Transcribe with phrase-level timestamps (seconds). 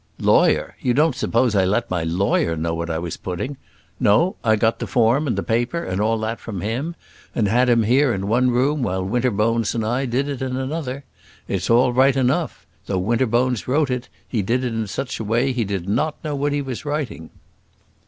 [0.17, 0.75] "Lawyer!
[0.81, 3.57] You don't suppose I let my lawyer know what I was putting.
[3.99, 6.95] No; I got the form and the paper, and all that from him,
[7.35, 11.03] and had him here, in one room, while Winterbones and I did it in another.
[11.47, 12.65] It's all right enough.
[12.87, 16.33] Though Winterbones wrote it, he did it in such a way he did not know
[16.35, 17.29] what he was writing."